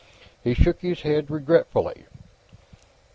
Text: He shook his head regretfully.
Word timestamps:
He 0.43 0.55
shook 0.55 0.81
his 0.81 1.01
head 1.03 1.29
regretfully. 1.29 2.07